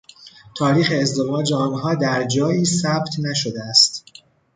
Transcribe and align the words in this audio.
تاریخ 0.57 0.93
ازدواج 1.01 1.53
آنها 1.53 1.95
در 1.95 2.23
جایی 2.23 2.65
ثبت 2.65 3.11
نشده 3.19 3.63
است. 3.63 4.05